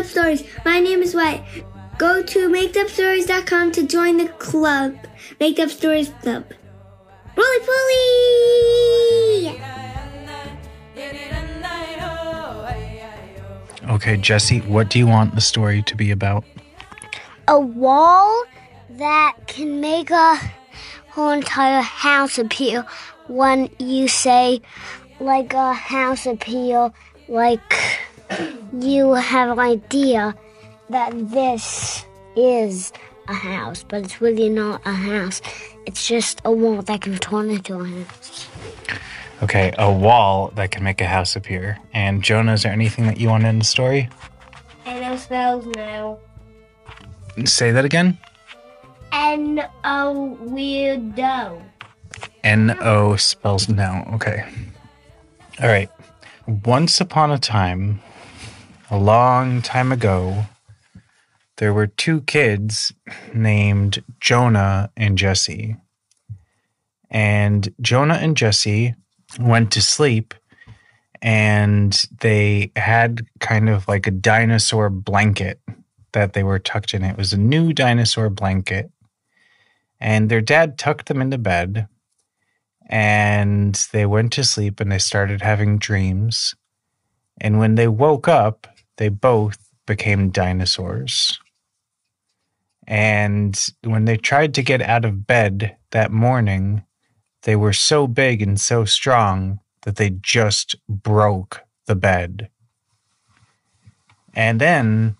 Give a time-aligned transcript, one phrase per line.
[0.00, 0.44] Up Stories.
[0.64, 1.44] My name is White.
[1.98, 4.96] Go to makeupstories.com to join the club.
[5.38, 6.46] Make Up Stories Club.
[7.36, 8.00] Roly poly!
[13.90, 16.44] Okay, Jesse, what do you want the story to be about?
[17.46, 18.44] A wall
[18.88, 20.40] that can make a
[21.10, 22.86] whole entire house appear
[23.26, 24.62] when you say,
[25.20, 26.90] like a house appear,
[27.28, 27.76] like
[28.82, 30.34] you have an idea
[30.88, 32.04] that this
[32.36, 32.92] is
[33.28, 35.40] a house, but it's really not a house.
[35.86, 38.48] It's just a wall that can turn into a house.
[39.42, 41.78] Okay, a wall that can make a house appear.
[41.94, 44.08] And Jonah, is there anything that you want in the story?
[44.84, 46.18] And it spells now.
[47.44, 48.18] Say that again.
[49.12, 51.62] N O weirdo.
[52.44, 54.04] N O spells no.
[54.14, 54.44] Okay.
[55.62, 55.90] All right.
[56.64, 58.00] Once upon a time,
[58.90, 60.46] a long time ago,
[61.58, 62.92] there were two kids
[63.32, 65.76] named Jonah and Jesse.
[67.08, 68.94] And Jonah and Jesse
[69.38, 70.34] went to sleep
[71.22, 75.60] and they had kind of like a dinosaur blanket
[76.12, 77.04] that they were tucked in.
[77.04, 78.90] It was a new dinosaur blanket.
[80.00, 81.86] And their dad tucked them into bed
[82.88, 86.54] and they went to sleep and they started having dreams.
[87.40, 88.66] And when they woke up,
[89.00, 89.56] they both
[89.86, 91.40] became dinosaurs.
[92.86, 96.84] And when they tried to get out of bed that morning,
[97.44, 102.50] they were so big and so strong that they just broke the bed.
[104.34, 105.16] And then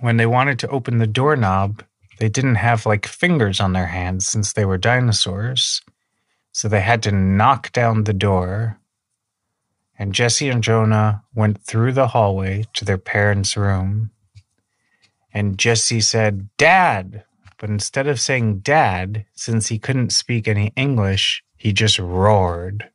[0.00, 1.82] when they wanted to open the doorknob,
[2.18, 5.82] they didn't have like fingers on their hands since they were dinosaurs.
[6.52, 8.80] So they had to knock down the door.
[9.98, 14.10] And Jesse and Jonah went through the hallway to their parents' room.
[15.34, 17.24] And Jesse said, Dad.
[17.58, 22.88] But instead of saying dad, since he couldn't speak any English, he just roared.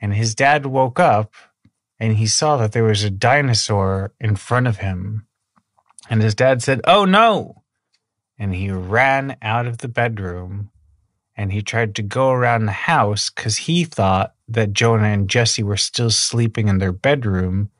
[0.00, 1.34] And his dad woke up
[1.98, 5.26] and he saw that there was a dinosaur in front of him.
[6.08, 7.62] And his dad said, Oh no!
[8.38, 10.70] And he ran out of the bedroom
[11.36, 15.62] and he tried to go around the house because he thought that Jonah and Jesse
[15.62, 17.70] were still sleeping in their bedroom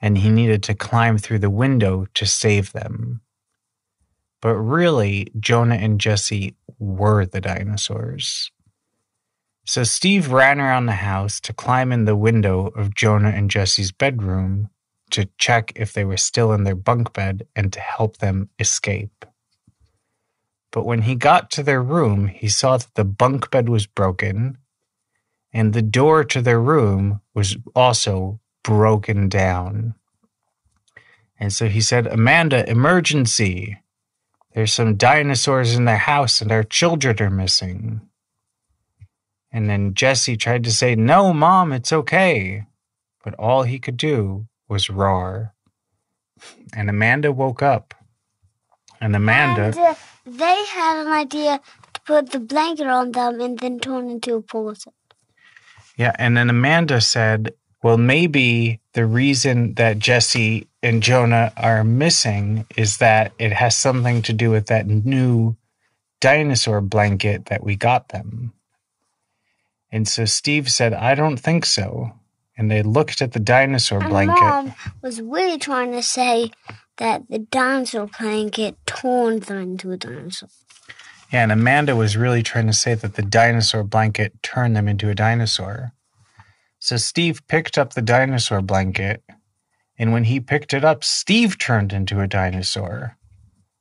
[0.00, 3.20] and he needed to climb through the window to save them.
[4.40, 8.50] But really, Jonah and Jesse were the dinosaurs.
[9.64, 13.92] So Steve ran around the house to climb in the window of Jonah and Jesse's
[13.92, 14.68] bedroom
[15.10, 19.24] to check if they were still in their bunk bed and to help them escape.
[20.70, 24.58] But when he got to their room, he saw that the bunk bed was broken
[25.54, 29.94] and the door to their room was also broken down.
[31.38, 33.78] And so he said, Amanda, emergency.
[34.52, 38.00] There's some dinosaurs in their house and our children are missing.
[39.52, 42.66] And then Jesse tried to say, No, mom, it's okay.
[43.22, 45.54] But all he could do was roar.
[46.72, 47.94] And Amanda woke up.
[49.00, 49.66] And Amanda.
[49.66, 49.94] And uh,
[50.26, 51.60] they had an idea
[51.92, 54.92] to put the blanket on them and then turn into a person.
[55.96, 56.12] Yeah.
[56.18, 62.98] And then Amanda said, Well, maybe the reason that Jesse and Jonah are missing is
[62.98, 65.56] that it has something to do with that new
[66.20, 68.52] dinosaur blanket that we got them.
[69.92, 72.12] And so Steve said, I don't think so.
[72.56, 74.40] And they looked at the dinosaur And blanket.
[74.40, 76.50] mom was really trying to say
[76.96, 80.48] that the dinosaur blanket turned them into a dinosaur.
[81.34, 85.16] And Amanda was really trying to say that the dinosaur blanket turned them into a
[85.16, 85.92] dinosaur.
[86.78, 89.20] So Steve picked up the dinosaur blanket,
[89.98, 93.16] and when he picked it up, Steve turned into a dinosaur.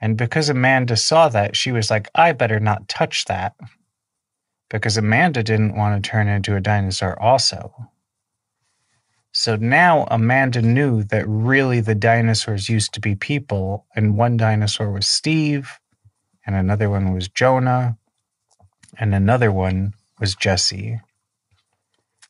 [0.00, 3.54] And because Amanda saw that, she was like, I better not touch that.
[4.70, 7.74] Because Amanda didn't want to turn into a dinosaur, also.
[9.32, 14.90] So now Amanda knew that really the dinosaurs used to be people, and one dinosaur
[14.90, 15.78] was Steve,
[16.46, 17.96] and another one was Jonah,
[18.98, 21.00] and another one was Jesse.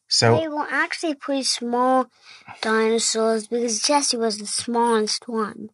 [0.08, 2.06] So They were actually pretty small
[2.60, 5.70] dinosaurs because Jesse was the smallest one.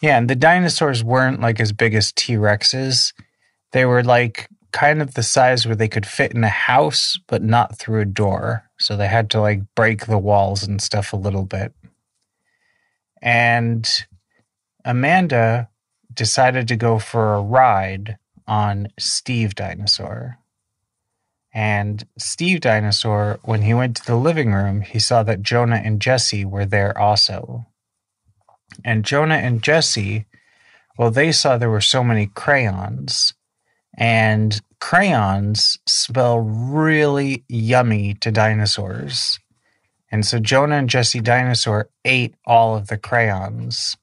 [0.00, 3.12] Yeah, and the dinosaurs weren't like as big as T Rexes.
[3.72, 7.42] They were like kind of the size where they could fit in a house, but
[7.42, 8.64] not through a door.
[8.78, 11.72] So they had to like break the walls and stuff a little bit.
[13.22, 13.88] And
[14.84, 15.68] Amanda
[16.12, 20.38] decided to go for a ride on Steve Dinosaur.
[21.52, 26.00] And Steve Dinosaur, when he went to the living room, he saw that Jonah and
[26.00, 27.66] Jesse were there also.
[28.84, 30.26] And Jonah and Jesse,
[30.96, 33.34] well, they saw there were so many crayons,
[33.96, 39.40] and crayons smell really yummy to dinosaurs.
[40.10, 43.96] And so Jonah and Jesse Dinosaur ate all of the crayons.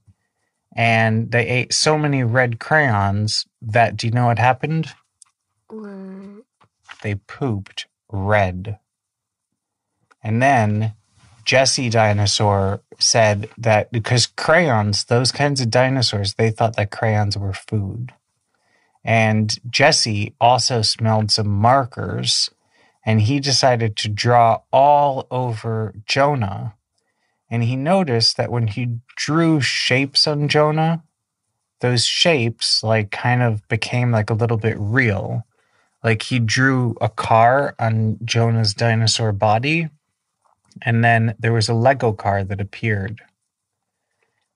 [0.77, 4.93] And they ate so many red crayons that, do you know what happened?
[5.71, 6.43] Mm,
[7.01, 8.77] They pooped red.
[10.23, 10.93] And then
[11.45, 17.53] Jesse Dinosaur said that because crayons, those kinds of dinosaurs, they thought that crayons were
[17.53, 18.13] food.
[19.03, 22.51] And Jesse also smelled some markers
[23.05, 26.75] and he decided to draw all over Jonah.
[27.49, 31.03] And he noticed that when he drew shapes on Jonah,
[31.79, 35.45] those shapes like kind of became like a little bit real.
[36.03, 39.89] Like he drew a car on Jonah's dinosaur body,
[40.81, 43.21] and then there was a Lego car that appeared.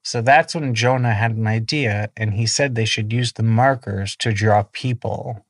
[0.04, 4.16] So that's when Jonah had an idea, and he said they should use the markers
[4.18, 5.46] to draw people.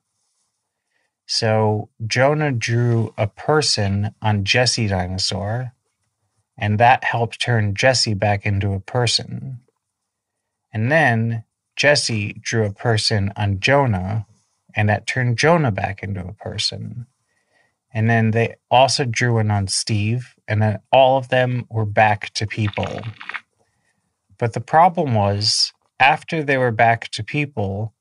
[1.26, 5.74] So Jonah drew a person on Jesse Dinosaur,
[6.58, 9.62] and that helped turn Jesse back into a person.
[10.74, 11.44] And then
[11.76, 14.26] Jesse drew a person on Jonah,
[14.76, 17.08] and that turned Jonah back into a person.
[17.94, 22.32] And then they also drew one on Steve, and then all of them were back
[22.36, 23.02] to people.
[24.38, 27.94] But the problem was, after they were back to people,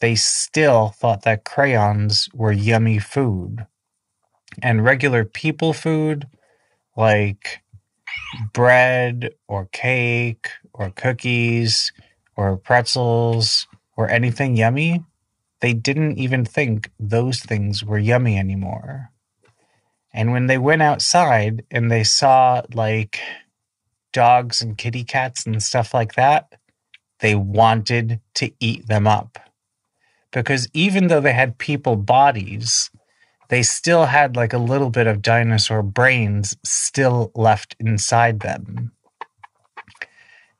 [0.00, 3.66] they still thought that crayons were yummy food.
[4.62, 6.26] And regular people food,
[6.96, 7.60] like
[8.52, 11.92] bread or cake or cookies
[12.36, 15.04] or pretzels or anything yummy,
[15.60, 19.10] they didn't even think those things were yummy anymore.
[20.12, 23.20] And when they went outside and they saw like
[24.12, 26.54] dogs and kitty cats and stuff like that,
[27.20, 29.38] they wanted to eat them up.
[30.30, 32.90] Because even though they had people bodies,
[33.48, 38.92] they still had like a little bit of dinosaur brains still left inside them.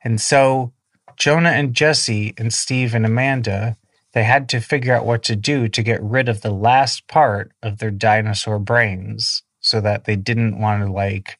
[0.03, 0.73] And so
[1.17, 3.77] Jonah and Jesse and Steve and Amanda,
[4.13, 7.51] they had to figure out what to do to get rid of the last part
[7.61, 11.37] of their dinosaur brains so that they didn't want to like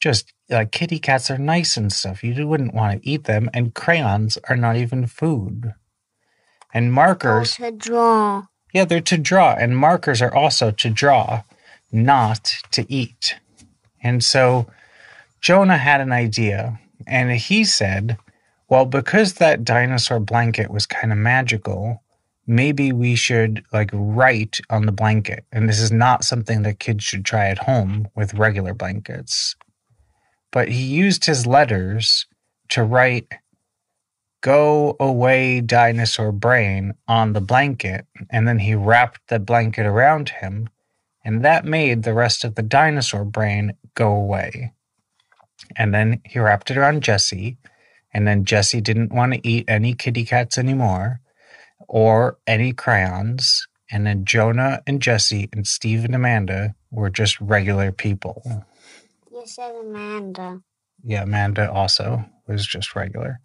[0.00, 2.24] just like kitty cats are nice and stuff.
[2.24, 5.74] You wouldn't want to eat them, and crayons are not even food.
[6.72, 8.46] And markers, draw.
[8.72, 11.42] Yeah, they're to draw, and markers are also to draw,
[11.92, 13.36] not to eat.
[14.02, 14.66] And so
[15.40, 18.16] Jonah had an idea, and he said,
[18.68, 22.02] Well, because that dinosaur blanket was kind of magical,
[22.46, 25.44] maybe we should like write on the blanket.
[25.52, 29.54] And this is not something that kids should try at home with regular blankets.
[30.50, 32.26] But he used his letters
[32.70, 33.32] to write
[34.42, 40.68] go away dinosaur brain on the blanket and then he wrapped the blanket around him
[41.24, 44.72] and that made the rest of the dinosaur brain go away
[45.76, 47.58] and then he wrapped it around jesse
[48.14, 51.20] and then jesse didn't want to eat any kitty cats anymore
[51.88, 57.92] or any crayons and then jonah and jesse and steve and amanda were just regular
[57.92, 58.42] people
[59.32, 60.60] You said Amanda.
[61.04, 63.40] yeah, Amanda also was just regular.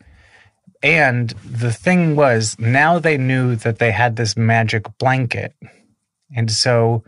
[0.86, 5.56] And the thing was, now they knew that they had this magic blanket.
[6.36, 7.04] And so,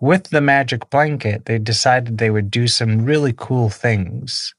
[0.00, 4.52] with the magic blanket, they decided they would do some really cool things.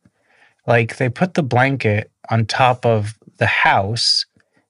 [0.66, 4.26] Like, they put the blanket on top of the house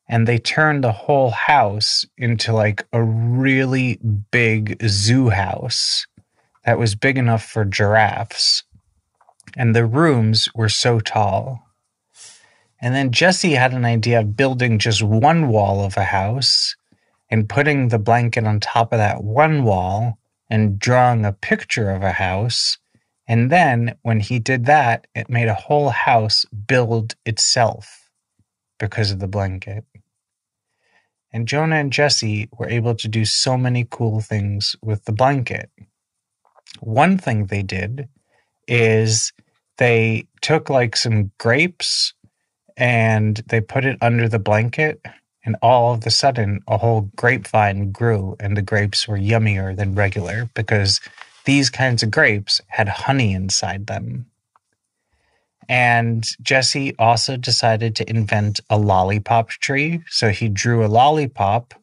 [0.10, 4.00] and they turned the whole house into like a really
[4.32, 6.08] big zoo house
[6.66, 8.64] that was big enough for giraffes
[9.56, 11.71] and the rooms were so tall.
[12.82, 16.76] And then Jesse had an idea of building just one wall of a house
[17.30, 20.18] and putting the blanket on top of that one wall
[20.50, 22.78] and drawing a picture of a house.
[23.28, 28.10] And then when he did that, it made a whole house build itself
[28.80, 29.86] because of the blanket.
[31.32, 35.70] And Jonah and Jesse were able to do so many cool things with the blanket.
[36.82, 38.10] One thing they did
[38.68, 39.32] is
[39.78, 42.14] they took like some grapes
[42.82, 45.06] and they put it under the blanket
[45.46, 49.94] and all of a sudden a whole grapevine grew and the grapes were yummier than
[49.94, 51.00] regular because
[51.46, 54.26] these kinds of grapes had honey inside them.
[55.70, 61.76] And jesse also decided to invent a lollipop tree so he drew a lollipop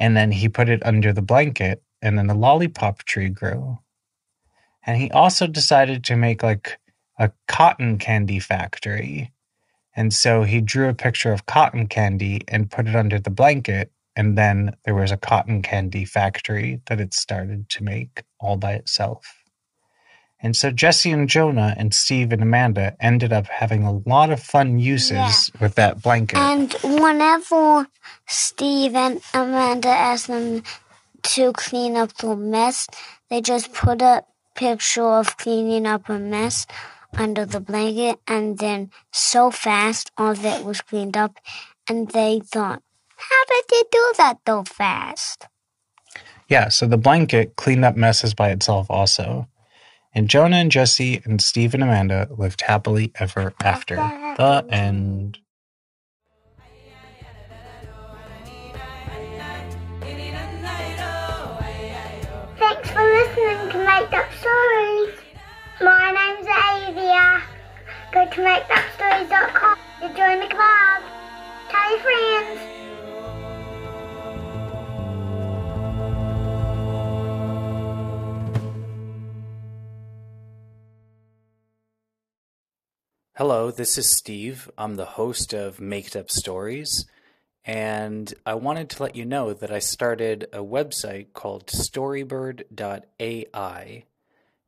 [0.00, 3.78] and then he put it under the blanket and then the lollipop tree grew.
[4.84, 6.80] And he also decided to make like
[7.16, 9.31] a cotton candy factory
[9.94, 13.92] And so he drew a picture of cotton candy and put it under the blanket.
[14.16, 18.72] And then there was a cotton candy factory that it started to make all by
[18.72, 19.38] itself.
[20.44, 24.42] And so Jesse and Jonah and Steve and Amanda ended up having a lot of
[24.42, 25.60] fun uses Yeah.
[25.60, 26.36] with that blanket.
[26.36, 27.86] And whenever
[28.26, 30.64] Steve and Amanda asked them
[31.22, 32.88] to clean up the mess,
[33.30, 34.24] they just put a
[34.56, 36.66] picture of cleaning up a mess
[37.16, 41.38] under the blanket, and then so fast all of it was cleaned up,
[41.88, 42.82] and they thought,
[43.16, 45.46] how did they do that so fast?
[46.48, 49.48] Yeah, so the blanket cleaned up messes by itself also.
[50.14, 53.96] And Jonah and Jesse and Steve and Amanda lived happily ever after.
[53.96, 55.38] The end.
[62.58, 64.81] Thanks for listening to Make Up Stories.
[68.34, 68.42] Go
[70.00, 71.02] to join the club.
[71.68, 72.60] Tell your friends.
[83.36, 84.70] Hello, this is Steve.
[84.78, 87.04] I'm the host of Maked Up Stories,
[87.66, 92.64] and I wanted to let you know that I started a website called storybird.ai.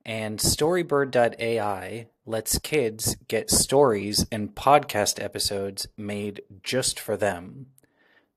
[0.04, 7.66] And storybird.ai lets kids get stories and podcast episodes made just for them.